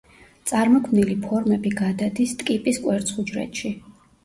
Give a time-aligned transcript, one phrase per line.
[0.51, 3.75] წარმოქმნილი ფორმები გადადის ტკიპის კვერცხუჯრედში.